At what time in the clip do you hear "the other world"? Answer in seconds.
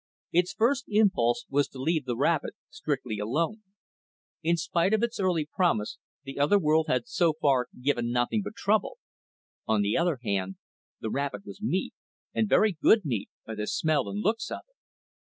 6.23-6.87